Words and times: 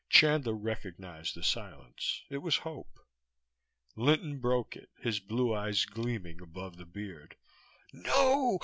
Chandler 0.09 0.55
recognized 0.55 1.35
the 1.35 1.43
silence. 1.43 2.23
It 2.31 2.39
was 2.39 2.55
hope. 2.65 2.99
Linton 3.95 4.39
broke 4.39 4.75
it, 4.75 4.89
his 4.99 5.19
blue 5.19 5.53
eyes 5.53 5.85
gleaming 5.85 6.41
above 6.41 6.77
the 6.77 6.87
beard. 6.87 7.35
"No! 7.93 8.57